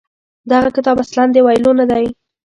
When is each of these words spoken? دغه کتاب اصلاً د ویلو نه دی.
دغه 0.51 0.69
کتاب 0.77 0.97
اصلاً 1.03 1.23
د 1.31 1.37
ویلو 1.45 1.71
نه 1.79 1.85
دی. 1.91 2.05